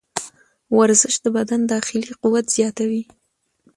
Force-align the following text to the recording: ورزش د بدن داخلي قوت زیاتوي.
ورزش 0.77 1.15
د 1.23 1.25
بدن 1.37 1.61
داخلي 1.73 2.11
قوت 2.21 2.45
زیاتوي. 2.57 3.03